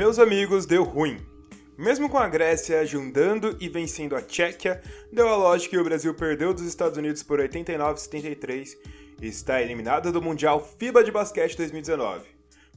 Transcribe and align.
Meus 0.00 0.18
amigos, 0.18 0.64
deu 0.64 0.82
ruim. 0.82 1.20
Mesmo 1.76 2.08
com 2.08 2.16
a 2.16 2.26
Grécia 2.26 2.80
ajudando 2.80 3.54
e 3.60 3.68
vencendo 3.68 4.16
a 4.16 4.22
Tchequia, 4.22 4.80
deu 5.12 5.28
a 5.28 5.36
lógica 5.36 5.72
que 5.72 5.78
o 5.78 5.84
Brasil 5.84 6.14
perdeu 6.14 6.54
dos 6.54 6.64
Estados 6.64 6.96
Unidos 6.96 7.22
por 7.22 7.38
89 7.38 7.92
a 7.92 7.96
73 7.98 8.78
e 9.20 9.26
está 9.26 9.60
eliminado 9.60 10.10
do 10.10 10.22
Mundial 10.22 10.66
FIBA 10.78 11.04
de 11.04 11.12
Basquete 11.12 11.54
2019. 11.54 12.24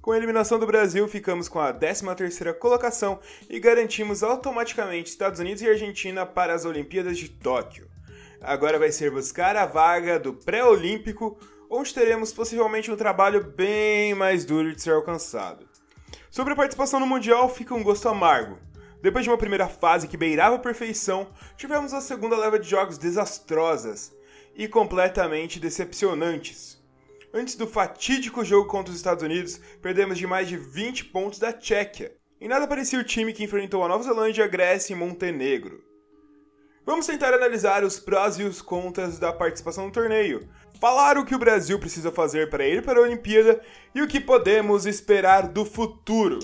Com 0.01 0.11
a 0.11 0.17
eliminação 0.17 0.59
do 0.59 0.67
Brasil, 0.67 1.07
ficamos 1.07 1.47
com 1.47 1.61
a 1.61 1.73
13ª 1.73 2.53
colocação 2.55 3.21
e 3.49 3.57
garantimos 3.57 4.21
automaticamente 4.21 5.09
Estados 5.09 5.39
Unidos 5.39 5.61
e 5.61 5.69
Argentina 5.69 6.25
para 6.25 6.53
as 6.53 6.65
Olimpíadas 6.65 7.17
de 7.17 7.29
Tóquio. 7.29 7.87
Agora 8.41 8.77
vai 8.77 8.91
ser 8.91 9.09
buscar 9.11 9.55
a 9.55 9.65
vaga 9.65 10.19
do 10.19 10.33
pré-olímpico, 10.33 11.39
onde 11.69 11.93
teremos 11.93 12.33
possivelmente 12.33 12.91
um 12.91 12.97
trabalho 12.97 13.45
bem 13.45 14.13
mais 14.13 14.43
duro 14.43 14.75
de 14.75 14.81
ser 14.81 14.91
alcançado. 14.91 15.71
Sobre 16.33 16.53
a 16.53 16.55
participação 16.55 16.99
no 16.99 17.05
Mundial, 17.05 17.47
fica 17.47 17.75
um 17.75 17.83
gosto 17.83 18.09
amargo. 18.09 18.57
Depois 19.03 19.23
de 19.23 19.29
uma 19.29 19.37
primeira 19.37 19.67
fase 19.67 20.07
que 20.07 20.17
beirava 20.17 20.55
a 20.55 20.59
perfeição, 20.59 21.27
tivemos 21.55 21.93
a 21.93 22.01
segunda 22.01 22.35
leva 22.35 22.57
de 22.57 22.67
jogos 22.67 22.97
desastrosas 22.97 24.11
e 24.55 24.67
completamente 24.67 25.59
decepcionantes. 25.59 26.83
Antes 27.31 27.53
do 27.53 27.67
fatídico 27.67 28.43
jogo 28.43 28.67
contra 28.67 28.89
os 28.89 28.97
Estados 28.97 29.23
Unidos, 29.23 29.61
perdemos 29.79 30.17
de 30.17 30.25
mais 30.25 30.47
de 30.47 30.57
20 30.57 31.05
pontos 31.05 31.37
da 31.37 31.53
Tchequia. 31.53 32.17
E 32.41 32.47
nada 32.47 32.65
parecia 32.65 32.97
o 32.97 33.03
time 33.03 33.31
que 33.31 33.43
enfrentou 33.43 33.83
a 33.83 33.87
Nova 33.87 34.03
Zelândia, 34.03 34.47
Grécia 34.47 34.93
e 34.93 34.95
Montenegro. 34.95 35.83
Vamos 36.85 37.05
tentar 37.05 37.33
analisar 37.33 37.81
os 37.85 37.97
prós 37.97 38.37
e 38.37 38.43
os 38.43 38.61
contras 38.61 39.17
da 39.17 39.31
participação 39.31 39.85
no 39.85 39.91
torneio, 39.91 40.49
falar 40.81 41.17
o 41.17 41.23
que 41.23 41.33
o 41.33 41.39
Brasil 41.39 41.79
precisa 41.79 42.11
fazer 42.11 42.49
para 42.49 42.67
ir 42.67 42.83
para 42.83 42.99
a 42.99 43.03
Olimpíada 43.03 43.61
e 43.95 44.01
o 44.01 44.07
que 44.07 44.19
podemos 44.19 44.85
esperar 44.85 45.47
do 45.47 45.63
futuro. 45.63 46.39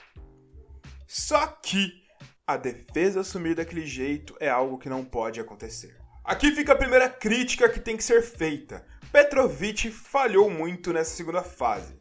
Só 1.05 1.45
que 1.45 2.06
a 2.47 2.55
defesa 2.55 3.19
assumir 3.19 3.55
daquele 3.55 3.85
jeito 3.85 4.33
é 4.39 4.47
algo 4.47 4.77
que 4.77 4.87
não 4.87 5.03
pode 5.03 5.37
acontecer. 5.37 5.97
Aqui 6.23 6.49
fica 6.51 6.71
a 6.71 6.77
primeira 6.77 7.09
crítica 7.09 7.67
que 7.67 7.77
tem 7.77 7.97
que 7.97 8.03
ser 8.03 8.21
feita. 8.21 8.85
Petrovic 9.11 9.91
falhou 9.91 10.49
muito 10.49 10.93
nessa 10.93 11.13
segunda 11.13 11.43
fase. 11.43 11.99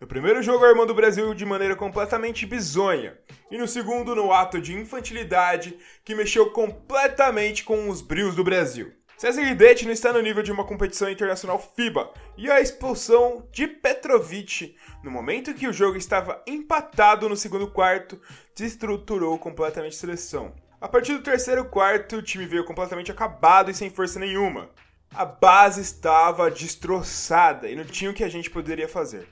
No 0.00 0.06
primeiro 0.06 0.42
jogo 0.42 0.64
armando 0.64 0.90
o 0.90 0.94
Brasil 0.94 1.34
de 1.34 1.44
maneira 1.44 1.76
completamente 1.76 2.46
bizonha, 2.46 3.18
e 3.50 3.58
no 3.58 3.68
segundo 3.68 4.16
no 4.16 4.32
ato 4.32 4.62
de 4.62 4.72
infantilidade 4.72 5.78
que 6.02 6.14
mexeu 6.14 6.50
completamente 6.50 7.62
com 7.62 7.90
os 7.90 8.00
brios 8.00 8.34
do 8.34 8.42
Brasil. 8.42 8.94
César 9.22 9.44
Guidetti 9.44 9.84
não 9.84 9.92
está 9.92 10.12
no 10.12 10.20
nível 10.20 10.42
de 10.42 10.50
uma 10.50 10.64
competição 10.64 11.08
internacional 11.08 11.56
FIBA, 11.56 12.12
e 12.36 12.50
a 12.50 12.60
expulsão 12.60 13.46
de 13.52 13.68
Petrovic, 13.68 14.74
no 15.00 15.12
momento 15.12 15.54
que 15.54 15.68
o 15.68 15.72
jogo 15.72 15.96
estava 15.96 16.42
empatado 16.44 17.28
no 17.28 17.36
segundo 17.36 17.70
quarto, 17.70 18.20
destruturou 18.52 19.38
completamente 19.38 19.94
a 19.94 20.00
seleção. 20.00 20.52
A 20.80 20.88
partir 20.88 21.12
do 21.12 21.22
terceiro 21.22 21.64
quarto, 21.66 22.16
o 22.16 22.22
time 22.22 22.46
veio 22.46 22.64
completamente 22.64 23.12
acabado 23.12 23.70
e 23.70 23.74
sem 23.74 23.90
força 23.90 24.18
nenhuma. 24.18 24.70
A 25.14 25.24
base 25.24 25.82
estava 25.82 26.50
destroçada 26.50 27.68
e 27.68 27.76
não 27.76 27.84
tinha 27.84 28.10
o 28.10 28.14
que 28.14 28.24
a 28.24 28.28
gente 28.28 28.50
poderia 28.50 28.88
fazer. 28.88 29.28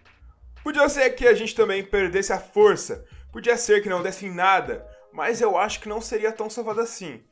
Podia 0.63 0.89
ser 0.89 1.11
que 1.17 1.27
a 1.27 1.35
gente 1.35 1.53
também 1.53 1.83
perdesse 1.83 2.33
a 2.33 2.39
força, 2.39 3.05
podia 3.33 3.57
ser 3.57 3.83
que 3.83 3.89
não 3.89 4.05
desse 4.05 4.25
em 4.25 4.33
nada, 4.33 4.87
mas 5.13 5.41
eu 5.41 5.59
acho 5.59 5.81
que 5.81 5.89
não 5.89 6.01
seria 6.01 6.31
tão 6.31 6.49
salvado 6.49 6.81
assim. 6.81 7.25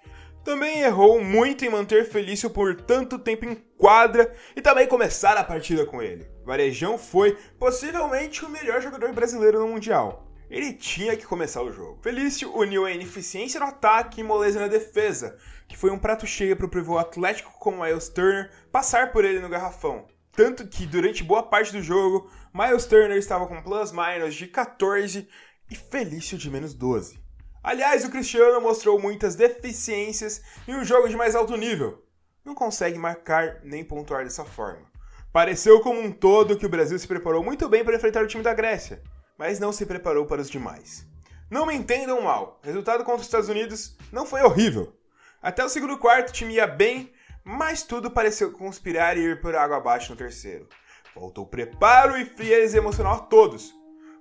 Também 0.48 0.80
errou 0.80 1.22
muito 1.22 1.62
em 1.62 1.68
manter 1.68 2.08
Felício 2.08 2.48
por 2.48 2.74
tanto 2.74 3.18
tempo 3.18 3.44
em 3.44 3.54
quadra 3.76 4.34
e 4.56 4.62
também 4.62 4.88
começar 4.88 5.36
a 5.36 5.44
partida 5.44 5.84
com 5.84 6.00
ele. 6.00 6.26
Varejão 6.42 6.96
foi 6.96 7.36
possivelmente 7.58 8.46
o 8.46 8.48
melhor 8.48 8.80
jogador 8.80 9.12
brasileiro 9.12 9.58
no 9.58 9.68
Mundial. 9.68 10.26
Ele 10.48 10.72
tinha 10.72 11.14
que 11.18 11.26
começar 11.26 11.60
o 11.60 11.70
jogo. 11.70 12.00
Felício 12.02 12.50
uniu 12.56 12.86
a 12.86 12.90
ineficiência 12.90 13.60
no 13.60 13.66
ataque 13.66 14.22
e 14.22 14.24
moleza 14.24 14.58
na 14.58 14.68
defesa, 14.68 15.36
que 15.68 15.76
foi 15.76 15.90
um 15.90 15.98
prato 15.98 16.26
cheio 16.26 16.56
para 16.56 16.64
o 16.64 16.70
pivô 16.70 16.96
atlético 16.96 17.52
como 17.60 17.84
Miles 17.84 18.08
Turner 18.08 18.50
passar 18.72 19.12
por 19.12 19.26
ele 19.26 19.40
no 19.40 19.50
garrafão. 19.50 20.06
Tanto 20.32 20.66
que 20.66 20.86
durante 20.86 21.22
boa 21.22 21.42
parte 21.42 21.72
do 21.72 21.82
jogo, 21.82 22.30
Miles 22.54 22.86
Turner 22.86 23.18
estava 23.18 23.46
com 23.46 23.62
plus-minus 23.62 24.34
de 24.34 24.46
14 24.46 25.28
e 25.70 25.74
Felício 25.74 26.38
de 26.38 26.50
menos 26.50 26.72
12. 26.72 27.27
Aliás, 27.62 28.04
o 28.04 28.10
Cristiano 28.10 28.60
mostrou 28.60 29.00
muitas 29.00 29.34
deficiências 29.34 30.40
em 30.66 30.74
um 30.74 30.84
jogo 30.84 31.08
de 31.08 31.16
mais 31.16 31.34
alto 31.34 31.56
nível. 31.56 32.04
Não 32.44 32.54
consegue 32.54 32.98
marcar 32.98 33.60
nem 33.62 33.84
pontuar 33.84 34.24
dessa 34.24 34.44
forma. 34.44 34.86
Pareceu 35.32 35.80
como 35.80 36.00
um 36.00 36.10
todo 36.10 36.56
que 36.56 36.66
o 36.66 36.70
Brasil 36.70 36.98
se 36.98 37.06
preparou 37.06 37.44
muito 37.44 37.68
bem 37.68 37.84
para 37.84 37.96
enfrentar 37.96 38.24
o 38.24 38.26
time 38.26 38.42
da 38.42 38.54
Grécia, 38.54 39.02
mas 39.36 39.60
não 39.60 39.72
se 39.72 39.84
preparou 39.84 40.24
para 40.24 40.40
os 40.40 40.48
demais. 40.48 41.06
Não 41.50 41.66
me 41.66 41.74
entendam 41.74 42.22
mal, 42.22 42.60
o 42.62 42.66
resultado 42.66 43.04
contra 43.04 43.20
os 43.20 43.26
Estados 43.26 43.48
Unidos 43.48 43.96
não 44.12 44.26
foi 44.26 44.42
horrível. 44.42 44.94
Até 45.42 45.64
o 45.64 45.68
segundo 45.68 45.98
quarto 45.98 46.30
o 46.30 46.32
time 46.32 46.54
ia 46.54 46.66
bem, 46.66 47.12
mas 47.44 47.82
tudo 47.82 48.10
pareceu 48.10 48.52
conspirar 48.52 49.16
e 49.16 49.20
ir 49.20 49.40
por 49.40 49.54
água 49.54 49.78
abaixo 49.78 50.12
no 50.12 50.18
terceiro. 50.18 50.68
Faltou 51.14 51.46
preparo 51.46 52.16
e 52.16 52.24
frieza 52.24 52.76
emocional 52.76 53.14
a 53.14 53.20
todos, 53.20 53.72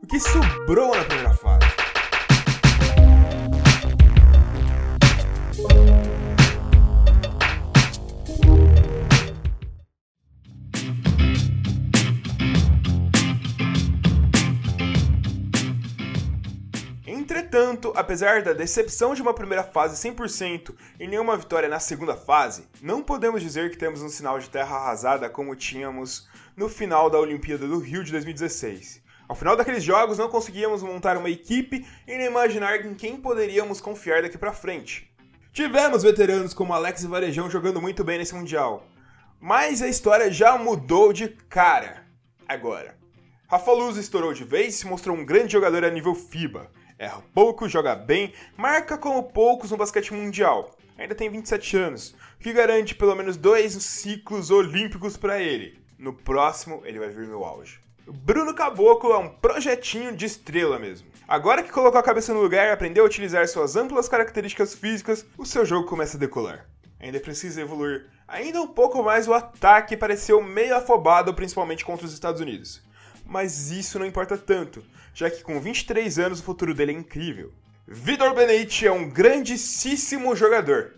o 0.02 0.08
que 0.08 0.20
sobrou 0.20 0.96
na 0.96 1.04
primeira 1.04 1.34
fase. 1.34 1.67
Entretanto, 17.58 17.94
apesar 17.96 18.44
da 18.44 18.54
decepção 18.54 19.14
de 19.14 19.22
uma 19.22 19.34
primeira 19.34 19.64
fase 19.64 19.96
100% 20.10 20.76
e 21.00 21.08
nenhuma 21.08 21.38
vitória 21.38 21.68
na 21.70 21.80
segunda 21.80 22.16
fase, 22.16 22.68
não 22.82 23.02
podemos 23.02 23.42
dizer 23.42 23.72
que 23.72 23.78
temos 23.78 24.02
um 24.02 24.10
sinal 24.10 24.38
de 24.38 24.50
terra 24.50 24.76
arrasada 24.76 25.30
como 25.30 25.56
tínhamos 25.56 26.28
no 26.56 26.70
final 26.70 27.10
da 27.10 27.20
Olimpíada 27.20 27.68
do 27.68 27.80
Rio 27.80 28.04
de 28.04 28.12
2016. 28.12 29.02
Ao 29.28 29.36
final 29.36 29.56
daqueles 29.56 29.84
jogos, 29.84 30.18
não 30.18 30.30
conseguíamos 30.30 30.84
montar 30.84 31.18
uma 31.18 31.30
equipe 31.30 31.86
e 32.08 32.18
nem 32.18 32.28
imaginar 32.28 32.86
em 32.86 32.94
quem 32.94 33.18
poderíamos 33.18 33.82
confiar 33.82 34.22
daqui 34.22 34.38
para 34.38 34.54
frente. 34.54 35.10
Tivemos 35.58 36.04
veteranos 36.04 36.54
como 36.54 36.72
Alex 36.72 37.02
e 37.02 37.08
Varejão 37.08 37.50
jogando 37.50 37.82
muito 37.82 38.04
bem 38.04 38.20
nesse 38.20 38.36
Mundial, 38.36 38.86
mas 39.40 39.82
a 39.82 39.88
história 39.88 40.32
já 40.32 40.56
mudou 40.56 41.12
de 41.12 41.30
cara 41.30 42.06
agora. 42.48 42.96
Rafa 43.50 43.72
Luz 43.72 43.98
estourou 43.98 44.36
de 44.36 44.44
vez 44.44 44.76
e 44.76 44.78
se 44.78 44.86
mostrou 44.86 45.18
um 45.18 45.26
grande 45.26 45.54
jogador 45.54 45.84
a 45.84 45.90
nível 45.90 46.14
FIBA. 46.14 46.70
Erra 47.00 47.24
pouco, 47.34 47.68
joga 47.68 47.96
bem, 47.96 48.36
marca 48.56 49.00
como 49.00 49.32
poucos 49.32 49.72
no 49.72 49.78
basquete 49.78 50.14
mundial. 50.14 50.78
Ainda 50.96 51.16
tem 51.16 51.28
27 51.28 51.76
anos, 51.76 52.16
o 52.36 52.44
que 52.44 52.54
garante 52.54 52.94
pelo 52.94 53.16
menos 53.16 53.36
dois 53.36 53.74
ciclos 53.74 54.52
olímpicos 54.52 55.18
para 55.18 55.42
ele. 55.42 55.82
No 55.98 56.14
próximo, 56.14 56.84
ele 56.86 57.00
vai 57.00 57.10
vir 57.10 57.28
no 57.28 57.44
auge. 57.44 57.80
Bruno 58.10 58.54
Caboclo 58.54 59.12
é 59.12 59.18
um 59.18 59.28
projetinho 59.28 60.16
de 60.16 60.26
estrela 60.26 60.80
mesmo. 60.80 61.10
Agora 61.28 61.62
que 61.62 61.72
colocou 61.72 62.00
a 62.00 62.04
cabeça 62.04 62.34
no 62.34 62.42
lugar 62.42 62.66
e 62.66 62.72
aprendeu 62.72 63.04
a 63.04 63.08
utilizar 63.08 63.46
suas 63.50 63.76
amplas 63.76 64.08
características 64.08 64.74
físicas, 64.74 65.26
o 65.38 65.46
seu 65.46 65.66
jogo 65.66 65.88
começa 65.88 66.16
a 66.16 66.20
decolar. 66.20 66.70
Ainda 67.02 67.20
precisa 67.20 67.62
evoluir 67.62 68.08
ainda 68.26 68.62
um 68.62 68.68
pouco 68.68 69.04
mais 69.04 69.28
o 69.28 69.34
ataque 69.34 69.98
pareceu 69.98 70.42
meio 70.42 70.78
afobado, 70.78 71.34
principalmente 71.34 71.84
contra 71.84 72.06
os 72.06 72.14
Estados 72.14 72.40
Unidos. 72.40 72.82
Mas 73.26 73.72
isso 73.72 74.00
não 74.00 74.06
importa 74.06 74.38
tanto, 74.38 74.86
já 75.14 75.30
que 75.30 75.44
com 75.44 75.60
23 75.60 76.18
anos 76.18 76.40
o 76.40 76.44
futuro 76.44 76.74
dele 76.74 76.94
é 76.94 76.96
incrível. 76.96 77.52
Vidor 77.86 78.34
Benite 78.34 78.88
é 78.88 78.92
um 78.92 79.10
grandíssimo 79.10 80.34
jogador, 80.34 80.96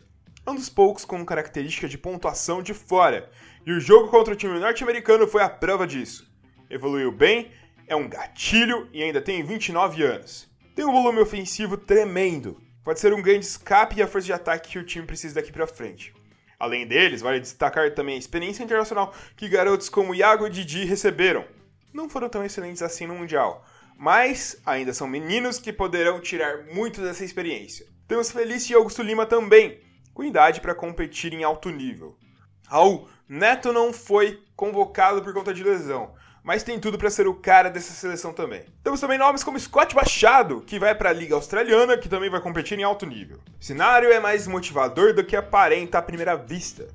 um 0.47 0.53
dos 0.53 0.69
poucos 0.69 1.05
com 1.05 1.25
característica 1.25 1.87
de 1.87 1.97
pontuação 1.97 2.61
de 2.61 2.75
fora, 2.75 3.31
e 3.65 3.71
o 3.71 3.79
jogo 3.79 4.09
contra 4.09 4.35
o 4.35 4.37
time 4.37 4.59
norte-americano 4.59 5.27
foi 5.27 5.41
a 5.41 5.49
prova 5.49 5.87
disso. 5.87 6.28
Evoluiu 6.69 7.11
bem, 7.11 7.51
é 7.87 7.95
um 7.95 8.07
gatilho 8.07 8.87
e 8.93 9.01
ainda 9.01 9.19
tem 9.19 9.43
29 9.43 10.03
anos. 10.03 10.47
Tem 10.75 10.85
um 10.85 10.91
volume 10.91 11.19
ofensivo 11.19 11.75
tremendo, 11.75 12.61
pode 12.83 12.99
ser 12.99 13.11
um 13.11 13.21
grande 13.21 13.45
escape 13.45 13.97
e 13.97 14.03
a 14.03 14.07
força 14.07 14.27
de 14.27 14.33
ataque 14.33 14.69
que 14.69 14.79
o 14.79 14.85
time 14.85 15.05
precisa 15.05 15.35
daqui 15.35 15.51
para 15.51 15.65
frente. 15.65 16.13
Além 16.59 16.85
deles, 16.85 17.21
vale 17.21 17.39
destacar 17.39 17.93
também 17.95 18.15
a 18.15 18.19
experiência 18.19 18.63
internacional 18.63 19.13
que 19.35 19.49
garotos 19.49 19.89
como 19.89 20.13
Iago 20.13 20.45
e 20.45 20.49
Didi 20.49 20.85
receberam. 20.85 21.43
Não 21.91 22.07
foram 22.07 22.29
tão 22.29 22.45
excelentes 22.45 22.83
assim 22.83 23.07
no 23.07 23.15
Mundial, 23.15 23.65
mas 23.97 24.61
ainda 24.65 24.93
são 24.93 25.07
meninos 25.07 25.57
que 25.57 25.73
poderão 25.73 26.19
tirar 26.19 26.65
muito 26.65 27.01
dessa 27.01 27.25
experiência. 27.25 27.87
Temos 28.07 28.31
Felício 28.31 28.73
e 28.73 28.75
Augusto 28.75 29.01
Lima 29.01 29.25
também, 29.25 29.79
com 30.13 30.23
idade 30.23 30.61
para 30.61 30.75
competir 30.75 31.33
em 31.33 31.43
alto 31.43 31.69
nível. 31.69 32.15
Raul, 32.67 33.09
Neto 33.27 33.73
não 33.73 33.91
foi 33.91 34.43
convocado 34.55 35.23
por 35.23 35.33
conta 35.33 35.53
de 35.53 35.63
lesão, 35.63 36.13
mas 36.43 36.63
tem 36.63 36.79
tudo 36.79 36.97
para 36.97 37.09
ser 37.09 37.27
o 37.27 37.33
cara 37.33 37.69
dessa 37.69 37.93
seleção 37.93 38.33
também. 38.33 38.63
Temos 38.83 38.99
também 38.99 39.17
nomes 39.17 39.43
como 39.43 39.59
Scott 39.59 39.95
Machado, 39.95 40.61
que 40.61 40.79
vai 40.79 40.95
para 40.95 41.09
a 41.09 41.13
Liga 41.13 41.35
Australiana, 41.35 41.97
que 41.97 42.09
também 42.09 42.29
vai 42.29 42.41
competir 42.41 42.79
em 42.79 42.83
alto 42.83 43.05
nível. 43.05 43.39
O 43.59 43.63
cenário 43.63 44.11
é 44.11 44.19
mais 44.19 44.47
motivador 44.47 45.13
do 45.13 45.23
que 45.23 45.35
aparenta 45.35 45.97
à 45.97 46.01
primeira 46.01 46.35
vista. 46.35 46.87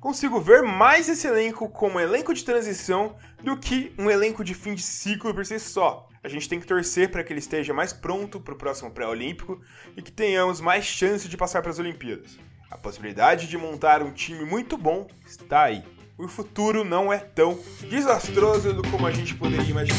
Consigo 0.00 0.40
ver 0.40 0.62
mais 0.62 1.08
esse 1.08 1.26
elenco 1.26 1.68
como 1.68 2.00
elenco 2.00 2.34
de 2.34 2.44
transição 2.44 3.14
do 3.42 3.56
que 3.56 3.94
um 3.96 4.10
elenco 4.10 4.42
de 4.42 4.54
fim 4.54 4.74
de 4.74 4.82
ciclo 4.82 5.32
por 5.32 5.46
si 5.46 5.58
só. 5.60 6.08
A 6.24 6.28
gente 6.28 6.48
tem 6.48 6.60
que 6.60 6.66
torcer 6.66 7.10
para 7.10 7.22
que 7.22 7.32
ele 7.32 7.40
esteja 7.40 7.72
mais 7.72 7.92
pronto 7.92 8.40
para 8.40 8.54
o 8.54 8.58
próximo 8.58 8.90
pré-olímpico 8.90 9.60
e 9.96 10.02
que 10.02 10.12
tenhamos 10.12 10.60
mais 10.60 10.84
chance 10.84 11.28
de 11.28 11.36
passar 11.36 11.62
para 11.62 11.70
as 11.70 11.78
Olimpíadas. 11.78 12.38
A 12.70 12.76
possibilidade 12.76 13.48
de 13.48 13.56
montar 13.58 14.02
um 14.02 14.12
time 14.12 14.44
muito 14.44 14.76
bom 14.76 15.06
está 15.26 15.62
aí 15.62 15.84
o 16.24 16.28
futuro 16.28 16.84
não 16.84 17.12
é 17.12 17.18
tão 17.18 17.58
desastroso 17.90 18.80
como 18.90 19.06
a 19.06 19.10
gente 19.10 19.34
poderia 19.34 19.68
imaginar. 19.68 19.98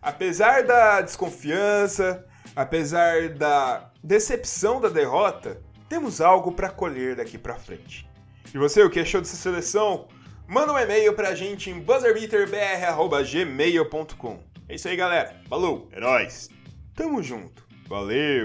Apesar 0.00 0.62
da 0.62 1.02
desconfiança, 1.02 2.24
apesar 2.56 3.28
da 3.28 3.90
decepção 4.02 4.80
da 4.80 4.88
derrota, 4.88 5.60
temos 5.86 6.20
algo 6.20 6.52
para 6.52 6.70
colher 6.70 7.16
daqui 7.16 7.36
para 7.36 7.56
frente. 7.56 8.08
E 8.54 8.58
você, 8.58 8.82
o 8.82 8.88
que 8.88 9.00
achou 9.00 9.20
dessa 9.20 9.36
seleção? 9.36 10.08
Manda 10.48 10.72
um 10.72 10.78
e-mail 10.78 11.12
pra 11.12 11.34
gente 11.34 11.68
em 11.70 11.78
buzzerbeaterbr.gmail.com. 11.78 14.40
É 14.68 14.74
isso 14.74 14.88
aí, 14.88 14.96
galera. 14.96 15.40
Falou, 15.48 15.88
é 15.92 16.00
nóis. 16.00 16.50
Tamo 16.94 17.22
junto. 17.22 17.64
Valeu! 17.86 18.44